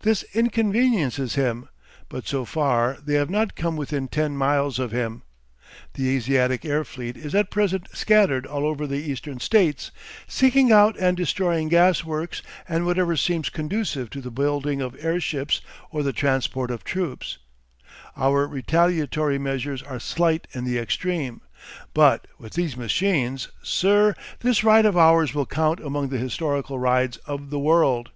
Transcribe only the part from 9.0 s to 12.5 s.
Eastern States, seeking out and destroying gas works